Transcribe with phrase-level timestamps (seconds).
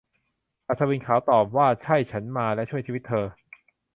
[0.67, 3.25] อัศวินขาวตอบว่า ใช่ ฉันมาและช่วยชีวิตเธอ